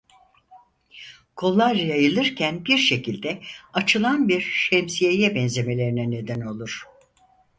Kollar 1.35 1.75
yayılırken 1.75 2.65
bir 2.65 2.77
şekilde 2.77 3.41
açılan 3.73 4.27
bir 4.27 4.41
şemsiyeye 4.41 5.35
benzemelerine 5.35 6.11
neden 6.11 6.41
olur. 6.41 6.85